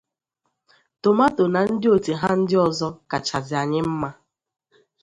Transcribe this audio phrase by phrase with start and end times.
[1.01, 4.09] Tomato na ndị otu ha ndị ọzọ kachazị anyị mma